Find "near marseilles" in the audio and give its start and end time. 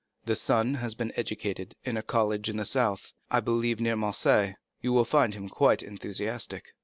3.79-4.55